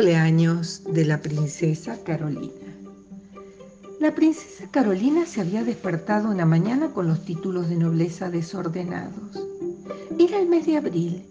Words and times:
Cumpleaños 0.00 0.82
de 0.94 1.04
la 1.04 1.20
princesa 1.20 1.98
Carolina. 2.02 2.72
La 4.00 4.14
princesa 4.14 4.66
Carolina 4.70 5.26
se 5.26 5.42
había 5.42 5.62
despertado 5.62 6.30
una 6.30 6.46
mañana 6.46 6.88
con 6.94 7.06
los 7.06 7.22
títulos 7.26 7.68
de 7.68 7.76
nobleza 7.76 8.30
desordenados. 8.30 9.38
Era 10.18 10.38
el 10.38 10.48
mes 10.48 10.64
de 10.64 10.78
abril 10.78 11.26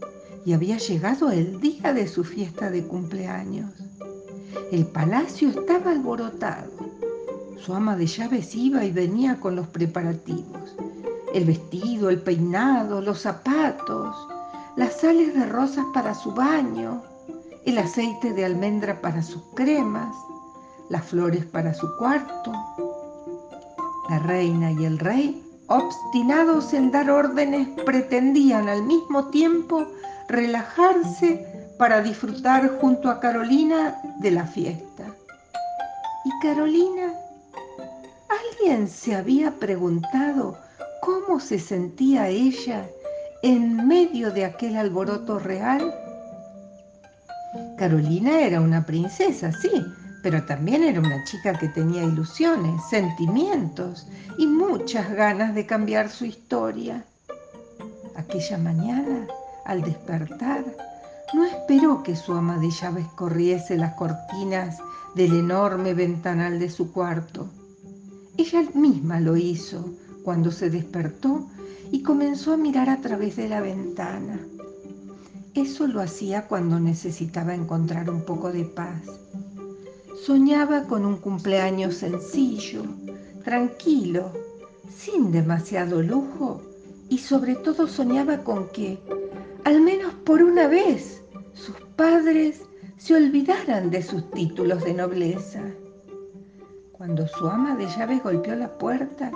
y 0.45 0.53
había 0.53 0.77
llegado 0.77 1.31
el 1.31 1.59
día 1.59 1.93
de 1.93 2.07
su 2.07 2.23
fiesta 2.23 2.69
de 2.69 2.83
cumpleaños. 2.83 3.71
El 4.71 4.85
palacio 4.85 5.49
estaba 5.49 5.89
alborotado. 5.89 6.69
Su 7.59 7.73
ama 7.73 7.95
de 7.95 8.05
llaves 8.05 8.53
iba 8.53 8.85
y 8.85 8.91
venía 8.91 9.39
con 9.39 9.55
los 9.55 9.65
preparativos. 9.65 10.75
El 11.33 11.45
vestido, 11.45 12.11
el 12.11 12.21
peinado, 12.21 13.01
los 13.01 13.21
zapatos, 13.21 14.15
las 14.75 15.01
sales 15.01 15.33
de 15.33 15.47
rosas 15.47 15.87
para 15.91 16.13
su 16.13 16.33
baño, 16.33 17.08
el 17.69 17.77
aceite 17.77 18.33
de 18.33 18.45
almendra 18.45 18.99
para 18.99 19.21
sus 19.21 19.43
cremas, 19.53 20.15
las 20.89 21.05
flores 21.05 21.45
para 21.45 21.71
su 21.71 21.87
cuarto. 21.97 22.51
La 24.09 24.17
reina 24.17 24.71
y 24.71 24.85
el 24.85 24.97
rey, 24.97 25.43
obstinados 25.67 26.73
en 26.73 26.89
dar 26.89 27.11
órdenes, 27.11 27.67
pretendían 27.85 28.67
al 28.69 28.81
mismo 28.81 29.27
tiempo 29.27 29.85
relajarse 30.27 31.45
para 31.77 32.01
disfrutar 32.01 32.79
junto 32.81 33.07
a 33.07 33.19
Carolina 33.19 34.01
de 34.19 34.31
la 34.31 34.47
fiesta. 34.47 35.05
¿Y 36.25 36.39
Carolina? 36.41 37.13
¿Alguien 38.29 38.87
se 38.87 39.13
había 39.13 39.51
preguntado 39.51 40.57
cómo 41.03 41.39
se 41.39 41.59
sentía 41.59 42.29
ella 42.29 42.89
en 43.43 43.87
medio 43.87 44.31
de 44.31 44.45
aquel 44.45 44.75
alboroto 44.75 45.37
real? 45.37 46.08
Carolina 47.79 48.41
era 48.41 48.59
una 48.59 48.85
princesa, 48.85 49.53
sí, 49.53 49.71
pero 50.21 50.43
también 50.43 50.83
era 50.83 50.99
una 50.99 51.23
chica 51.23 51.57
que 51.57 51.69
tenía 51.69 52.03
ilusiones, 52.03 52.81
sentimientos 52.89 54.05
y 54.37 54.47
muchas 54.47 55.09
ganas 55.13 55.55
de 55.55 55.65
cambiar 55.65 56.09
su 56.09 56.25
historia. 56.25 57.05
Aquella 58.17 58.57
mañana, 58.57 59.25
al 59.63 59.81
despertar, 59.81 60.65
no 61.33 61.45
esperó 61.45 62.03
que 62.03 62.17
su 62.17 62.33
ama 62.33 62.57
de 62.57 62.69
llaves 62.69 63.07
corriese 63.15 63.77
las 63.77 63.93
cortinas 63.93 64.79
del 65.15 65.39
enorme 65.39 65.93
ventanal 65.93 66.59
de 66.59 66.69
su 66.69 66.91
cuarto. 66.91 67.47
Ella 68.35 68.61
misma 68.73 69.21
lo 69.21 69.37
hizo 69.37 69.85
cuando 70.25 70.51
se 70.51 70.69
despertó 70.69 71.47
y 71.93 72.03
comenzó 72.03 72.51
a 72.51 72.57
mirar 72.57 72.89
a 72.89 72.99
través 72.99 73.37
de 73.37 73.47
la 73.47 73.61
ventana. 73.61 74.37
Eso 75.55 75.87
lo 75.87 75.99
hacía 76.01 76.47
cuando 76.47 76.79
necesitaba 76.79 77.55
encontrar 77.55 78.09
un 78.09 78.21
poco 78.23 78.51
de 78.51 78.65
paz. 78.65 79.01
Soñaba 80.23 80.83
con 80.83 81.05
un 81.05 81.17
cumpleaños 81.17 81.95
sencillo, 81.95 82.83
tranquilo, 83.43 84.31
sin 84.95 85.31
demasiado 85.31 86.03
lujo 86.03 86.61
y 87.09 87.17
sobre 87.17 87.55
todo 87.55 87.87
soñaba 87.87 88.43
con 88.43 88.67
que, 88.69 88.99
al 89.63 89.81
menos 89.81 90.13
por 90.23 90.43
una 90.43 90.67
vez, 90.67 91.23
sus 91.53 91.75
padres 91.95 92.61
se 92.97 93.15
olvidaran 93.15 93.89
de 93.89 94.03
sus 94.03 94.29
títulos 94.29 94.83
de 94.83 94.93
nobleza. 94.93 95.63
Cuando 96.91 97.27
su 97.27 97.47
ama 97.47 97.75
de 97.75 97.87
llaves 97.87 98.21
golpeó 98.21 98.55
la 98.55 98.77
puerta, 98.77 99.31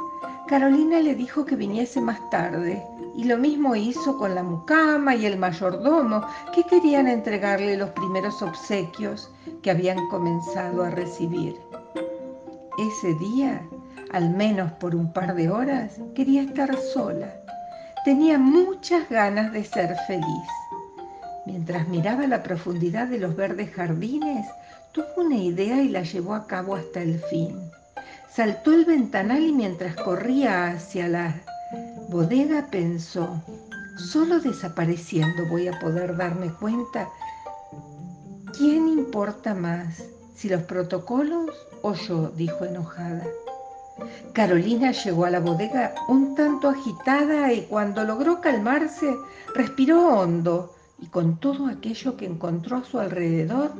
Carolina 0.54 1.00
le 1.00 1.16
dijo 1.16 1.46
que 1.46 1.56
viniese 1.56 2.00
más 2.00 2.30
tarde 2.30 2.86
y 3.16 3.24
lo 3.24 3.40
mismo 3.40 3.76
hizo 3.76 4.20
con 4.20 4.36
la 4.36 4.44
mucama 4.44 5.16
y 5.16 5.26
el 5.26 5.36
mayordomo 5.36 6.24
que 6.54 6.64
querían 6.66 7.08
entregarle 7.08 7.76
los 7.76 7.90
primeros 7.90 8.40
obsequios 8.44 9.32
que 9.64 9.72
habían 9.72 10.08
comenzado 10.10 10.84
a 10.84 10.92
recibir. 10.92 11.60
Ese 12.78 13.16
día, 13.16 13.64
al 14.12 14.30
menos 14.30 14.72
por 14.74 14.94
un 14.94 15.12
par 15.12 15.34
de 15.34 15.50
horas, 15.50 15.94
quería 16.14 16.44
estar 16.44 16.78
sola. 16.78 17.34
Tenía 18.06 18.38
muchas 18.38 19.10
ganas 19.10 19.52
de 19.54 19.64
ser 19.64 19.96
feliz. 20.06 20.50
Mientras 21.48 21.88
miraba 21.88 22.28
la 22.28 22.44
profundidad 22.44 23.08
de 23.08 23.18
los 23.18 23.36
verdes 23.36 23.72
jardines, 23.72 24.46
tuvo 24.92 25.26
una 25.26 25.38
idea 25.38 25.82
y 25.82 25.90
la 25.90 26.04
llevó 26.04 26.36
a 26.36 26.46
cabo 26.46 26.76
hasta 26.76 27.02
el 27.02 27.18
fin. 27.32 27.73
Saltó 28.36 28.72
el 28.72 28.86
ventanal 28.86 29.44
y 29.44 29.52
mientras 29.52 29.96
corría 29.96 30.70
hacia 30.70 31.08
la 31.08 31.36
bodega 32.10 32.66
pensó, 32.72 33.44
solo 33.96 34.40
desapareciendo 34.40 35.48
voy 35.52 35.68
a 35.68 35.80
poder 35.80 36.18
darme 36.18 36.52
cuenta 36.52 37.08
quién 38.58 38.88
importa 38.88 39.54
más, 39.54 40.04
si 40.36 40.50
los 40.50 40.64
protocolos 40.64 41.52
o 41.84 41.94
yo, 41.94 42.30
dijo 42.30 42.66
enojada. 42.66 43.24
Carolina 44.34 44.94
llegó 44.94 45.26
a 45.26 45.30
la 45.30 45.40
bodega 45.40 45.94
un 46.08 46.34
tanto 46.34 46.70
agitada 46.70 47.54
y 47.54 47.62
cuando 47.68 48.04
logró 48.04 48.42
calmarse, 48.42 49.16
respiró 49.54 50.08
hondo 50.08 50.74
y 51.00 51.06
con 51.06 51.40
todo 51.40 51.68
aquello 51.68 52.18
que 52.18 52.26
encontró 52.26 52.78
a 52.78 52.84
su 52.84 52.98
alrededor, 52.98 53.74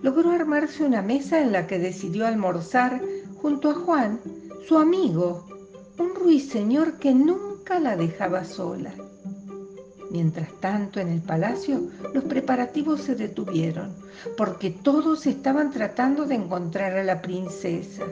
logró 0.00 0.30
armarse 0.30 0.84
una 0.84 1.02
mesa 1.02 1.40
en 1.40 1.50
la 1.50 1.66
que 1.66 1.80
decidió 1.80 2.24
almorzar 2.24 3.00
junto 3.40 3.70
a 3.70 3.74
Juan, 3.74 4.20
su 4.66 4.78
amigo, 4.78 5.46
un 5.98 6.14
ruiseñor 6.14 6.98
que 6.98 7.14
nunca 7.14 7.78
la 7.80 7.96
dejaba 7.96 8.44
sola. 8.44 8.92
Mientras 10.10 10.52
tanto, 10.60 11.00
en 11.00 11.08
el 11.08 11.20
palacio, 11.20 11.88
los 12.14 12.24
preparativos 12.24 13.02
se 13.02 13.14
detuvieron, 13.14 13.94
porque 14.36 14.70
todos 14.70 15.26
estaban 15.26 15.70
tratando 15.70 16.24
de 16.24 16.36
encontrar 16.36 16.96
a 16.96 17.04
la 17.04 17.20
princesa. 17.20 18.04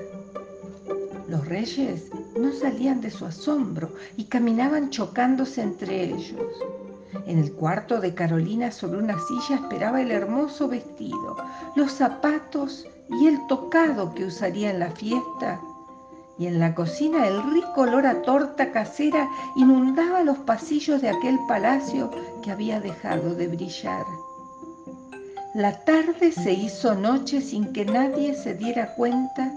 Los 1.29 1.47
reyes 1.47 2.11
no 2.39 2.53
salían 2.53 3.01
de 3.01 3.11
su 3.11 3.25
asombro 3.25 3.91
y 4.17 4.25
caminaban 4.25 4.91
chocándose 4.91 5.63
entre 5.63 6.05
ellos. 6.05 6.47
En 7.27 7.39
el 7.39 7.53
cuarto 7.53 8.01
de 8.01 8.13
Carolina 8.13 8.71
sobre 8.71 8.99
una 8.99 9.17
silla 9.27 9.57
esperaba 9.57 10.03
el 10.03 10.11
hermoso 10.11 10.69
vestido, 10.69 11.37
los 11.77 11.93
zapatos 11.93 12.87
y 13.11 13.27
el 13.27 13.47
tocado 13.47 14.15
que 14.15 14.25
usaría 14.25 14.71
en 14.71 14.81
la 14.81 14.91
fiesta. 14.91 15.61
Y 16.39 16.47
en 16.47 16.59
la 16.59 16.75
cocina 16.75 17.29
el 17.29 17.43
rico 17.53 17.83
olor 17.83 18.07
a 18.07 18.23
torta 18.23 18.73
casera 18.73 19.29
inundaba 19.57 20.23
los 20.23 20.39
pasillos 20.39 21.01
de 21.01 21.11
aquel 21.11 21.39
palacio 21.47 22.11
que 22.43 22.51
había 22.51 22.81
dejado 22.81 23.35
de 23.35 23.47
brillar. 23.49 24.05
La 25.55 25.85
tarde 25.85 26.33
se 26.33 26.53
hizo 26.53 26.97
noche 26.97 27.41
sin 27.41 27.73
que 27.73 27.85
nadie 27.85 28.35
se 28.35 28.55
diera 28.55 28.95
cuenta 28.95 29.53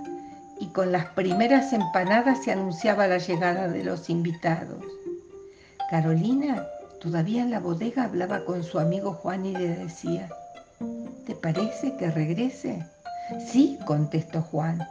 y 0.60 0.68
con 0.68 0.92
las 0.92 1.06
primeras 1.06 1.74
empanadas 1.74 2.44
se 2.44 2.52
anunciaba 2.52 3.08
la 3.08 3.18
llegada 3.18 3.68
de 3.68 3.84
los 3.84 4.10
invitados. 4.10 4.84
Carolina, 5.90 6.68
todavía 7.02 7.42
en 7.42 7.52
la 7.52 7.60
bodega, 7.60 8.04
hablaba 8.04 8.46
con 8.46 8.64
su 8.64 8.78
amigo 8.78 9.14
Juan 9.14 9.46
y 9.46 9.54
le 9.54 9.70
decía, 9.70 10.30
¿te 11.26 11.34
parece 11.34 11.96
que 11.98 12.12
regrese? 12.12 12.86
Sí, 13.52 13.78
contestó 13.86 14.42
Juan. 14.42 14.88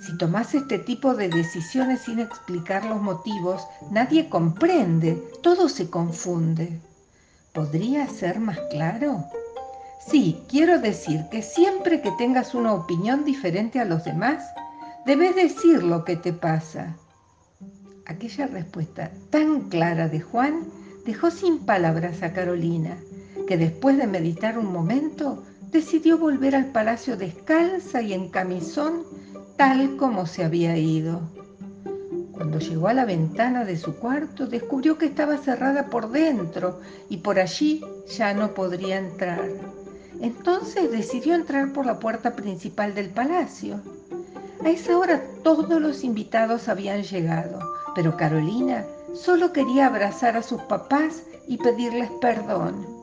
Si 0.00 0.16
tomas 0.16 0.54
este 0.54 0.78
tipo 0.78 1.14
de 1.14 1.28
decisiones 1.28 2.02
sin 2.02 2.18
explicar 2.18 2.84
los 2.84 3.00
motivos, 3.00 3.66
nadie 3.90 4.28
comprende, 4.28 5.22
todo 5.42 5.68
se 5.68 5.90
confunde. 5.90 6.80
¿Podría 7.52 8.06
ser 8.08 8.40
más 8.40 8.58
claro? 8.70 9.24
Sí, 10.06 10.42
quiero 10.48 10.78
decir 10.78 11.24
que 11.30 11.42
siempre 11.42 12.00
que 12.00 12.12
tengas 12.12 12.54
una 12.54 12.72
opinión 12.72 13.24
diferente 13.24 13.80
a 13.80 13.84
los 13.84 14.04
demás, 14.04 14.44
debes 15.04 15.34
decir 15.34 15.82
lo 15.82 16.04
que 16.04 16.16
te 16.16 16.32
pasa. 16.32 16.96
Aquella 18.06 18.46
respuesta 18.46 19.10
tan 19.30 19.68
clara 19.68 20.08
de 20.08 20.20
Juan 20.20 20.66
dejó 21.04 21.30
sin 21.30 21.60
palabras 21.60 22.22
a 22.22 22.32
Carolina, 22.32 22.96
que 23.46 23.56
después 23.56 23.98
de 23.98 24.06
meditar 24.06 24.58
un 24.58 24.72
momento 24.72 25.42
decidió 25.70 26.16
volver 26.18 26.56
al 26.56 26.66
palacio 26.66 27.16
descalza 27.16 28.00
y 28.00 28.12
en 28.12 28.28
camisón, 28.28 29.04
tal 29.56 29.96
como 29.96 30.26
se 30.26 30.44
había 30.44 30.76
ido. 30.76 31.20
Cuando 32.32 32.58
llegó 32.58 32.88
a 32.88 32.94
la 32.94 33.04
ventana 33.04 33.64
de 33.64 33.76
su 33.76 33.96
cuarto, 33.96 34.46
descubrió 34.46 34.96
que 34.96 35.06
estaba 35.06 35.36
cerrada 35.38 35.86
por 35.86 36.10
dentro 36.10 36.80
y 37.08 37.18
por 37.18 37.38
allí 37.38 37.84
ya 38.16 38.32
no 38.32 38.54
podría 38.54 38.98
entrar. 38.98 39.44
Entonces 40.20 40.90
decidió 40.90 41.34
entrar 41.34 41.72
por 41.72 41.84
la 41.84 41.98
puerta 41.98 42.34
principal 42.34 42.94
del 42.94 43.10
palacio. 43.10 43.80
A 44.64 44.70
esa 44.70 44.96
hora 44.96 45.22
todos 45.42 45.80
los 45.80 46.04
invitados 46.04 46.68
habían 46.68 47.02
llegado, 47.02 47.58
pero 47.94 48.16
Carolina 48.16 48.84
solo 49.14 49.52
quería 49.52 49.86
abrazar 49.86 50.36
a 50.36 50.42
sus 50.42 50.62
papás 50.62 51.22
y 51.46 51.58
pedirles 51.58 52.10
perdón. 52.20 52.97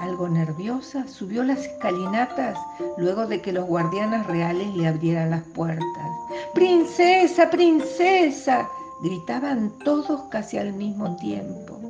Algo 0.00 0.28
nerviosa, 0.28 1.08
subió 1.08 1.42
las 1.42 1.60
escalinatas 1.60 2.58
luego 2.96 3.26
de 3.26 3.40
que 3.40 3.52
los 3.52 3.66
guardianes 3.66 4.26
reales 4.26 4.74
le 4.76 4.86
abrieran 4.86 5.30
las 5.30 5.42
puertas. 5.42 6.08
¡Princesa, 6.54 7.50
princesa! 7.50 8.68
gritaban 9.02 9.72
todos 9.84 10.22
casi 10.30 10.58
al 10.58 10.72
mismo 10.72 11.16
tiempo. 11.16 11.80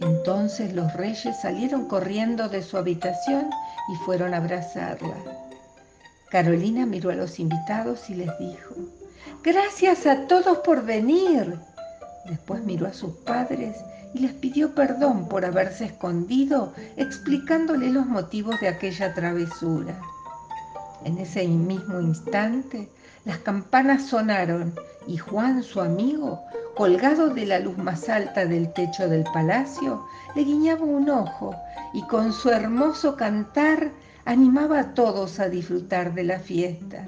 Entonces 0.00 0.74
los 0.74 0.92
reyes 0.94 1.40
salieron 1.40 1.86
corriendo 1.86 2.48
de 2.48 2.62
su 2.62 2.76
habitación 2.76 3.50
y 3.92 3.96
fueron 4.04 4.34
a 4.34 4.38
abrazarla. 4.38 5.16
Carolina 6.30 6.84
miró 6.86 7.10
a 7.10 7.14
los 7.14 7.38
invitados 7.38 8.10
y 8.10 8.14
les 8.14 8.38
dijo, 8.38 8.74
gracias 9.42 10.06
a 10.06 10.26
todos 10.26 10.58
por 10.58 10.84
venir. 10.84 11.58
Después 12.26 12.62
miró 12.64 12.86
a 12.86 12.92
sus 12.92 13.14
padres 13.18 13.76
y 14.14 14.20
les 14.20 14.32
pidió 14.32 14.74
perdón 14.74 15.28
por 15.28 15.44
haberse 15.44 15.86
escondido 15.86 16.72
explicándole 16.96 17.90
los 17.90 18.06
motivos 18.06 18.60
de 18.60 18.68
aquella 18.68 19.12
travesura. 19.12 20.00
En 21.04 21.18
ese 21.18 21.46
mismo 21.46 22.00
instante 22.00 22.88
las 23.24 23.38
campanas 23.38 24.06
sonaron 24.06 24.74
y 25.06 25.16
Juan, 25.16 25.62
su 25.62 25.80
amigo, 25.80 26.40
colgado 26.76 27.28
de 27.28 27.46
la 27.46 27.58
luz 27.58 27.76
más 27.76 28.08
alta 28.08 28.46
del 28.46 28.72
techo 28.72 29.08
del 29.08 29.24
palacio, 29.24 30.04
le 30.34 30.44
guiñaba 30.44 30.84
un 30.84 31.10
ojo 31.10 31.54
y 31.92 32.02
con 32.02 32.32
su 32.32 32.50
hermoso 32.50 33.16
cantar 33.16 33.90
animaba 34.24 34.80
a 34.80 34.94
todos 34.94 35.40
a 35.40 35.48
disfrutar 35.48 36.14
de 36.14 36.24
la 36.24 36.38
fiesta. 36.38 37.06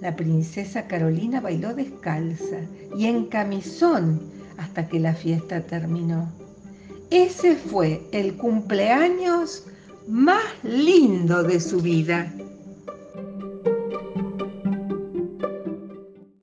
La 0.00 0.14
princesa 0.14 0.86
Carolina 0.86 1.40
bailó 1.40 1.74
descalza 1.74 2.58
y 2.96 3.06
en 3.06 3.26
camisón 3.26 4.37
hasta 4.58 4.88
que 4.88 5.00
la 5.00 5.14
fiesta 5.14 5.62
terminó. 5.62 6.30
Ese 7.10 7.56
fue 7.56 8.02
el 8.12 8.36
cumpleaños 8.36 9.64
más 10.06 10.44
lindo 10.62 11.42
de 11.42 11.60
su 11.60 11.80
vida. 11.80 12.30